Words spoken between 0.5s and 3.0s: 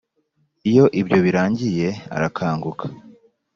Iyo ibyo birangiye arakanguka,